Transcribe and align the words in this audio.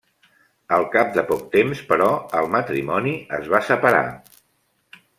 Al 0.77 0.85
cap 0.95 1.11
de 1.17 1.23
poc 1.33 1.43
temps 1.57 1.85
però, 1.93 2.09
el 2.41 2.51
matrimoni 2.57 3.15
es 3.41 3.55
va 3.55 3.63
separar. 3.71 4.05